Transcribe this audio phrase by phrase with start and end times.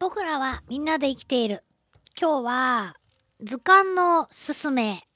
[0.00, 1.62] 僕らはみんなで生きている。
[2.18, 2.96] 今日は
[3.42, 5.06] 図鑑のすすめ。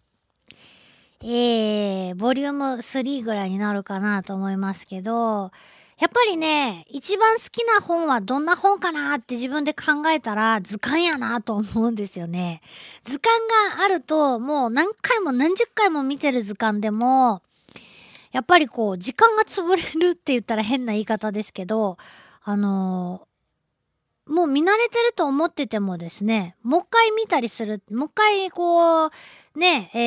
[1.22, 5.52] えー、ボリューム3ぐらいになるかなと思いますけど、
[5.98, 12.60] やっぱりね、一番好きな本はどんな本かなって自分で考えたら図鑑やなと思うんですよね。
[13.04, 13.40] 図鑑
[13.78, 17.40] があるともう何回も何十回も見てる図鑑でも、
[18.32, 21.96] やっぱりこう時間が潰れるって言ったら変な言い方ですけど、
[22.42, 23.26] あの、
[24.26, 29.10] もう見慣れてると思っててもですね、もう一回見たりする、もう一回こう、
[29.56, 29.98] ね、え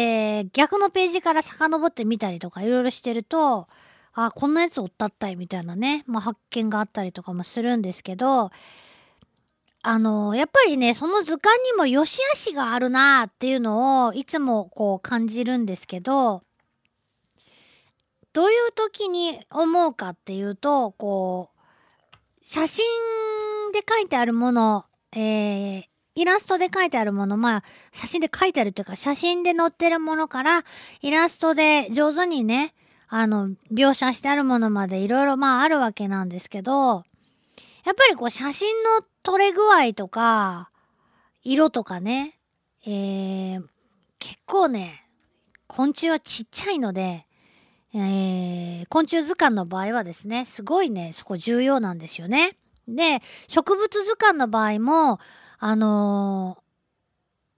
[0.41, 3.67] ー、逆のページから遡ってみたりとかいろいろしてると、
[4.13, 8.49] あ、こんなやつおったったいみたいなね、まあ、発見があったりとかもするんですけど、
[9.84, 16.41] あのやっぱりね、その図鑑にも良し悪しがあるなっていうのをいつもこう感じるんですけど、
[18.34, 21.56] どういう時に思うかっていうと、こう、
[22.49, 22.85] 写真
[23.73, 25.83] で書いてあるもの、えー、
[26.15, 30.63] イラストで書いてあるもの、まあ、写真で書いてあるというか、写真で載ってるものから、
[31.02, 32.73] イラストで上手にね、
[33.09, 37.03] あの、描写してあるものまでいろいろまああるわけなんですけど、
[37.83, 40.69] やっぱりこう写真の撮れ具合とか、
[41.44, 42.39] 色とかね、
[42.85, 43.63] えー、
[44.19, 45.05] 結構ね、
[45.67, 47.27] 昆虫はちっちゃいので、
[47.93, 52.57] えー、昆虫図鑑の場合はですね、すごいね、そこ重要なんですよね。
[52.88, 55.19] で、植物図鑑の場合も、
[55.59, 56.57] あの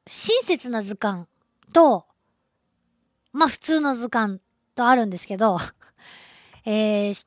[0.08, 1.25] ー、親切な図鑑
[1.73, 2.05] と、
[3.31, 4.39] まあ普通の図鑑
[4.75, 5.58] とあるんですけど、
[6.66, 7.25] えー、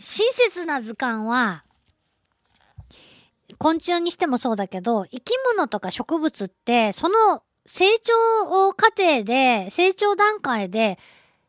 [0.00, 1.64] 親切な図鑑は、
[3.58, 10.98] 昆虫にしてもそうだけど、生き物とか植物って、その成長過程で、成長段階で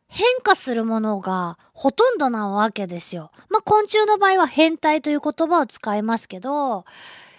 [0.10, 3.32] 変化するものがほとんどなわけですよ。
[3.50, 6.84] まあ、昆虫の場合は変態という言葉を使いますけど、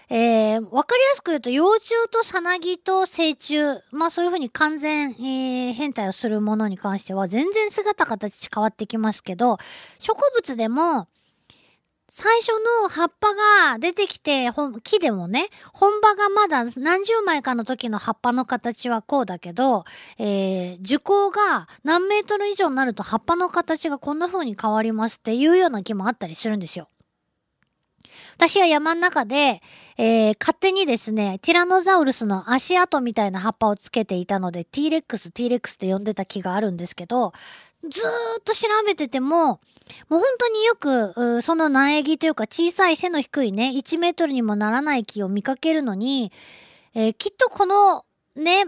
[0.09, 3.59] えー、わかりやすく言うと、幼虫とさなぎと成虫、
[3.93, 9.59] まあそういうふうに完全、えー、変態をするものに関しては、全然姿形変わってきますけど、
[9.99, 11.07] 植物でも、
[12.13, 12.49] 最初
[12.83, 13.29] の葉っぱ
[13.69, 14.51] が出てきて、
[14.83, 19.85] 木でもね、本葉がまだ何十枚かの時の葉っぱの形はこうだけど、
[20.19, 26.89] えー、樹高が何メートル以上になると葉っぱの形がこんな風に変わりますっていうような木もあったりするんですよ。
[28.37, 29.63] 私は山の中で、
[29.97, 37.33] えー、勝手にですね、ティラノザウルスの足跡みたいな葉っぱをつけていたので、T レックス、T レックスって呼んでた木があるんですけど、
[37.89, 39.59] ずーっと調べてても、もう
[40.09, 46.31] 本当によく、その苗木というか小さい背の低いね、1メートルにもならない木を見かけるのに、
[46.95, 48.05] えー、きっとこの
[48.37, 48.65] ね、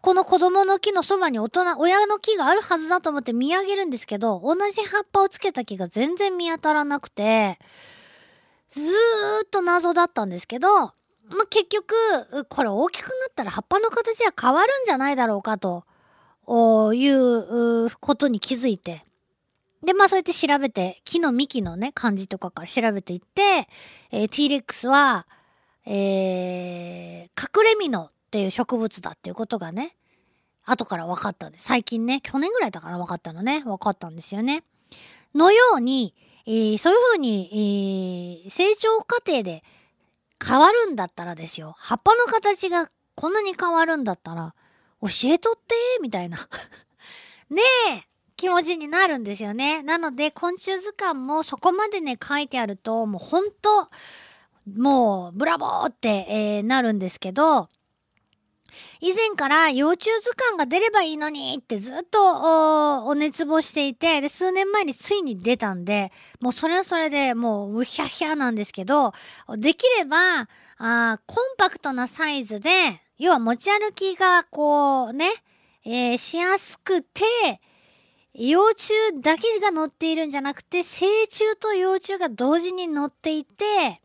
[0.00, 7.58] この子供の木のそばに大人、親の木があるはずだと思って見上げるんですけど、同じ葉っぱをつけた木が全然見当たらなくて、
[8.70, 8.84] ずー
[9.44, 10.92] っと謎だったんですけど、ま
[11.44, 11.94] あ、結局、
[12.48, 15.84] これ大きくなったら葉っぱの形は変わるんじゃないだろうかと
[16.94, 19.04] いうことに気づいて。
[19.82, 23.68] で、まあそうやって調べて、木の幹のね、感じとかから調べていって、
[24.10, 25.26] えー、T-Rex は、
[25.86, 29.96] えー、隠れミノっていう植物だっていうことがね、
[30.64, 31.64] 後から分かったんです。
[31.64, 34.62] 最近ね、去年ぐらいだから分かったのね、分かったんですよね。
[35.34, 36.14] のように、
[36.46, 39.62] えー、そういうふうに、えー、成長過程で
[40.44, 41.74] 変わるんだったらですよ。
[41.78, 44.54] 葉っぱの形がこんなに変わるんだったら、
[45.02, 46.38] 教えとってみたいな
[47.50, 47.62] ね
[47.96, 49.82] え気持ちになるんですよね。
[49.82, 53.90] なので、昆虫図鑑もそこまでね、書いてあると、もうほんと、
[54.74, 57.68] もう、ブラボーって、えー、なるんですけど、
[59.00, 69.12] 以前から幼虫図鑑が出ればいいのにってずっとお熱望していて、で、数年前についに出たんで、もうそれはそれでもううひゃひゃなんですけど、
[69.56, 70.48] できれば、
[70.78, 75.30] あコンパクトなサイズで、要は持ち歩きがこうね、
[75.84, 77.22] えー、しやすくて、
[78.32, 84.00] 幼虫だけが乗っているんじゃなくて、成虫と幼虫が同時に乗っていて、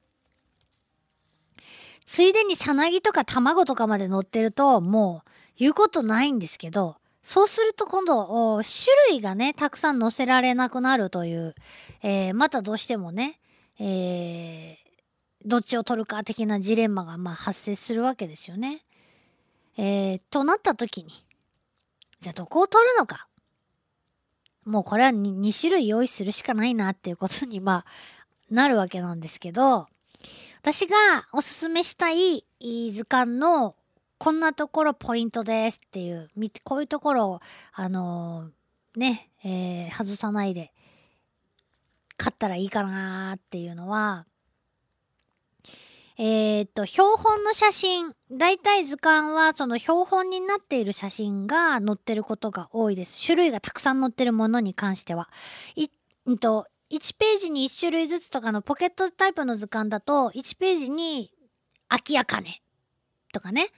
[2.05, 11.55] ついでにさなぎとか卵とかまで乗ってると、もう言うことないんですけど、そうすると今度、種類がね、たくさん乗せられなくなるという、
[12.03, 13.39] えー、またどうしてもね、
[13.79, 18.85] えー、どっちを取るか的なジレンマがまあ発生するわけですよね。
[19.77, 21.25] えー、となった時に、
[22.21, 23.27] じゃあどこを取るのか。
[24.63, 27.85] もうこれは 2, 2種類用意するしかないなっていうことにまあ
[28.49, 29.87] なるわけなんですけど、
[30.65, 30.95] 私が
[31.31, 32.43] おすすめしたい
[32.91, 33.75] 図鑑の
[34.17, 36.27] こんなところポイントですっていう、
[36.63, 37.39] こういうところを、
[37.71, 40.73] あのー、ね、えー、外さないで
[42.17, 44.25] 買ったらいいかなっていうのは、
[46.17, 48.15] えーっと、標本の写真。
[48.31, 53.23] 大体図鑑はその標本になっている写真が載ってることが多いです。
[53.23, 55.29] 種類がたくさん載ってるものに関しては。
[55.75, 55.89] い、
[56.27, 61.31] んと、1ページに1種類ずつとかのポケットタイプの図鑑だと、1ページに、
[61.89, 62.61] アキアカネ
[63.31, 63.69] とかね、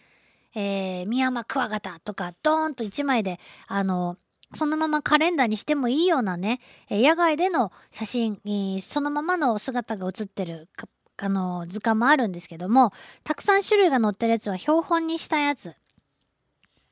[0.55, 4.17] えー、ミヤマクワガタとか、ドーンと1枚で、あの、
[4.53, 6.59] そのままカレンダーにしてもいいようなね、
[6.89, 10.69] 野外での写真、えー、そのままの姿が写ってる
[11.17, 12.93] あの図鑑もあるんですけども
[13.23, 15.73] たくさん種類が載ってるやつは標本にしたやつ。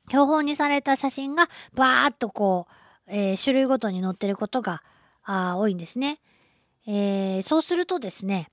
[0.08, 2.72] 標本にされた写真がバーっとこう、
[3.08, 4.82] えー、種類ごとに載ってることが
[5.26, 6.20] あ多いんですね、
[6.86, 8.48] えー、そうするとですね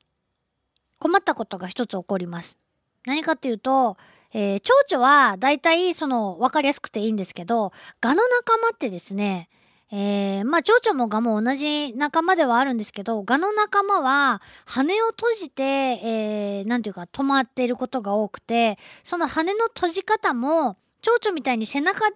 [1.00, 2.60] 困ったことが一つ起こります。
[3.06, 3.98] 何かっていうと、
[4.34, 9.50] えー、蝶々はだいたいその分かりやすくていいんですけど蛾の仲間ってですね
[9.96, 22.16] えー、まあ、蝶々も蛾も同じ仲間ではあるんですけど、蛾の仲間は羽を閉じて、えー、ていうか止まっていることが多くて、その羽の閉じ方も、蝶々みたいに背中で、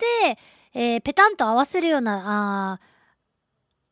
[0.73, 2.79] えー、ペタンと合わせるような、あ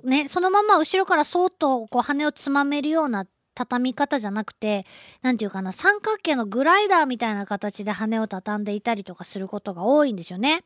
[0.05, 3.25] ね、そのまま後ろからそーっとこう羽をつまめるような
[3.55, 4.85] 畳み方じゃなくて、
[5.21, 10.63] なんていうかな、三角形のグライダーみたいな形で羽を畳んでいたりとかすることが多いんですよね。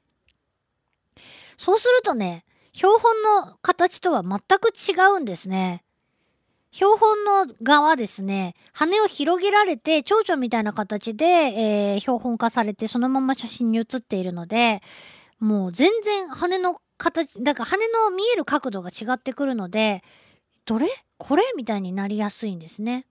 [1.58, 5.84] そうするとね、標本の形とは全く違うんですね。
[6.72, 14.82] 標本の側ですね、羽を広げられて、蝶々みたいな形で、えー、標本化されて、そのまま写真に写っているので、
[15.40, 20.04] もう全然羽の形、だから羽の見える角度が違ってくるので、
[20.66, 20.88] どれ？
[21.18, 21.44] これ？
[21.56, 23.08] みたいになりやすいんですね。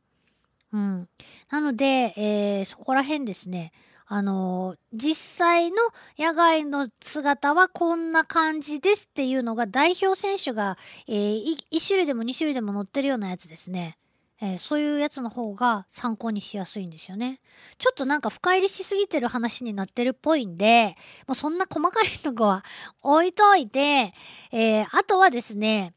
[0.72, 1.08] うん。
[1.50, 3.72] なので、えー、そこら辺ですね、
[4.06, 5.76] あの実際の
[6.18, 13.98] 野外の姿はこんな感じですっていうのが代表選手が、えー、1種類でも2種類でも載ってるようなやつですね。
[14.40, 17.40] えー、そういうやつの方が参考にしやすいんですよね。
[17.78, 20.96] ちょっとなんか深入りしすぎてる話になってるっぽいんで、
[21.26, 22.64] もうそんな細かいとこは
[23.02, 24.14] 置いといて、
[24.52, 25.92] えー、あとはですね、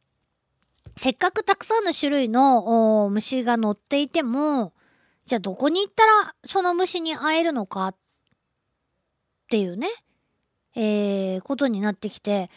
[0.95, 4.73] せっかくたくさんの種類の虫が乗っていても、
[5.25, 7.95] じゃあどこに行ったらその虫に会えるのかっ
[9.49, 9.88] ていうね、
[10.75, 12.49] えー、ことになってきて、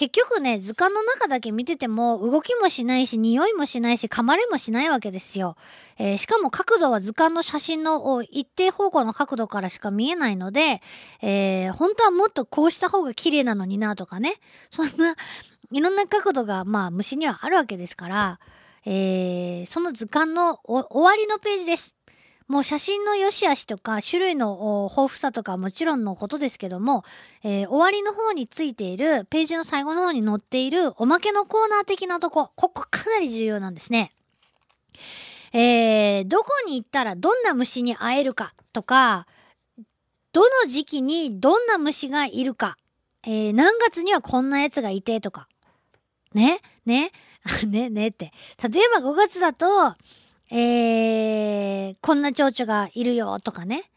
[0.00, 5.56] 結局ね、図鑑の中だけ見てても動きもしないし、匂いもしないし、噛まれもしないわけですよ。
[5.98, 10.80] えー、しかも角度は図鑑の写真の一定方向の角度からしか見えないので、
[11.20, 14.36] えー、本当はもっとこうした方が綺麗なのになとかね。
[14.72, 15.16] そんな、
[15.70, 18.40] いろんな角度がまあ虫にはあるわけですから、
[18.86, 21.94] えー、その図鑑の終わりのページです。
[22.50, 27.04] もう写真の良し悪しとか種類の豊富さとかもちろんのことですけども、
[27.44, 34.10] えー、終わりの方についているページの最後の方に載っているおまけのコーナー的なとこ、ここかなり重要なんですね。
[35.52, 39.28] えー、どこに行ったらどんな虫に会えるかとか、
[40.32, 42.78] どの時期にどんな虫がいるか、
[43.22, 45.46] えー、何月にはこんなやつがいてとか、
[46.34, 47.12] ね、ね、
[47.64, 48.08] ね、ね？
[48.08, 48.32] って。
[48.68, 49.94] 例えば5月だと、
[50.52, 53.90] えー、こんな蝶々がいるよとかね。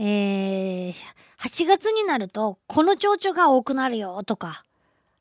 [0.00, 0.94] えー、
[1.40, 4.64] 8月になると、この蝶々が多くなるよとか、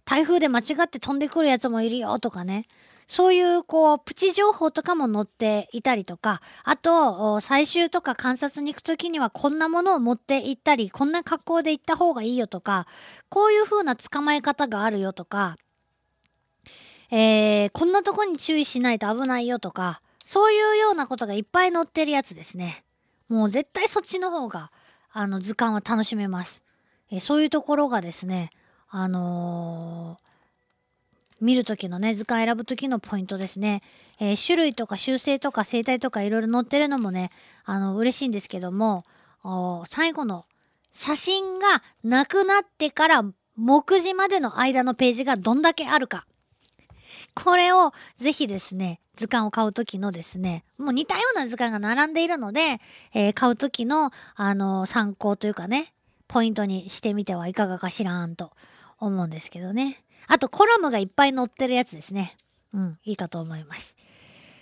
[0.06, 2.66] 台風で間違って飛んでくるやつもいるよとかね。
[3.08, 12.86] そういう、こう、プチ情報とかも載っていたりとか、あと、採集とか観察に行くときにはこんなものを持って行ったり、こんな格好で行った方がいいよとか、
[13.30, 15.58] こういう風な捕まえ方があるよとか、
[17.10, 22.84] えー、こんなとこに注意しないと危ないよとか、そういうようなことがいっぱい載ってるやつですね。
[23.30, 24.74] もう絶対そっちの方が、
[25.10, 26.66] あの、図鑑は楽しめます。
[27.10, 28.50] えそういうところがですね、
[28.90, 33.82] あのー、見るときのね、図鑑選ぶときのポイントですね。
[34.20, 37.32] えー、種類とか習性とか生態とかいろいろ載ってるのもね、
[37.64, 39.06] あの、嬉しいんですけども、
[39.88, 40.46] 最後の
[40.92, 43.24] 写真がなくなってから
[43.56, 46.28] 目次までの間のページがどんだけあるか。
[47.34, 52.80] これをぜひですね、図鑑を買う時のですね、もう似たような図鑑が並んでいるので、
[53.14, 55.94] えー、買う時の、あのー、参考というかね、
[56.28, 58.52] ポイントにしてみてはいかがかしらんと
[59.00, 60.04] 思うんですけどね。
[60.28, 62.38] あと、コラムがいっぱい載ってるやつですね。
[62.74, 63.96] うん、いいかと思います。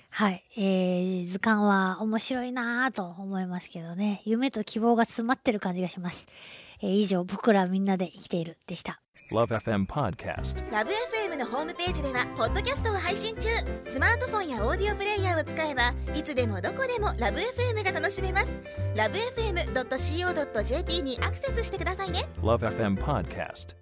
[0.10, 0.44] はい。
[0.56, 4.22] えー、図鑑は面白いなぁと思いますけどね。
[4.26, 6.28] 夢と希望が詰まってる感じがします。
[6.82, 9.02] えー、以上、僕らみんなで生きているでした。
[9.32, 13.50] LoveFM Podcast LoveFM のホームページではポッドキャストを配信中。
[13.84, 18.52] スマートフォンやオーディオプレイヤーを使えばいつでもどこでも LoveFM が楽しめます。
[18.96, 22.28] LoveFM.co.jp にアクセスしてくださいね。
[22.42, 23.76] LoveFM Podcast